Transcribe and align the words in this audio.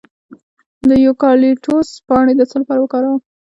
د 0.89 0.91
یوکالیپټوس 1.05 1.89
پاڼې 2.07 2.33
د 2.37 2.41
څه 2.49 2.55
لپاره 2.61 2.79
وکاروم؟ 2.81 3.19